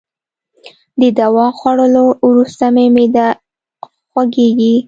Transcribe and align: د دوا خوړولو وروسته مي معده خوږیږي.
د 1.01 1.01
دوا 1.19 1.47
خوړولو 1.57 2.03
وروسته 2.29 2.65
مي 2.75 2.85
معده 2.95 3.25
خوږیږي. 4.11 4.75